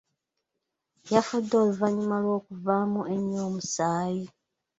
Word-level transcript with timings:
Yafudde 1.13 1.55
oluvannyuma 1.63 2.17
lw'okuvaamu 2.23 3.01
ennyo 3.13 3.39
omusaayi. 3.49 4.25